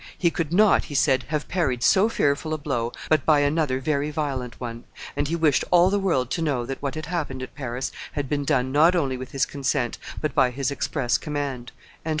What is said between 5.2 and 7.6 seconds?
he wished all the world to know that what had happened at